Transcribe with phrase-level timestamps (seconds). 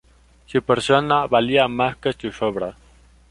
[0.47, 2.75] Su persona valía más que sus obras".